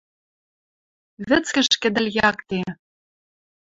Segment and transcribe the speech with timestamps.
[1.29, 2.59] Вӹцкӹж кӹдӓл якте.